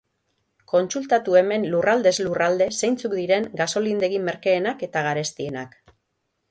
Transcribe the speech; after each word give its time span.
Kontsultatu 0.71 1.35
hemen 1.41 1.67
lurraldez 1.75 2.15
lurralde 2.29 2.69
zeintzuk 2.79 3.15
diren 3.21 3.47
gasolindegi 3.63 4.25
merkeenak 4.31 4.87
eta 4.91 5.07
garestienak. 5.11 5.81